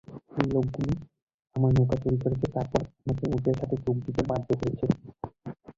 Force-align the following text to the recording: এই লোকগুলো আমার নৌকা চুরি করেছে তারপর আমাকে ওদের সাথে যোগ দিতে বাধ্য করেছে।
এই 0.37 0.47
লোকগুলো 0.53 0.93
আমার 1.55 1.71
নৌকা 1.75 1.95
চুরি 2.01 2.17
করেছে 2.23 2.45
তারপর 2.55 2.81
আমাকে 2.99 3.23
ওদের 3.35 3.55
সাথে 3.59 3.75
যোগ 3.83 3.95
দিতে 4.05 4.21
বাধ্য 4.29 4.49
করেছে। 4.61 4.85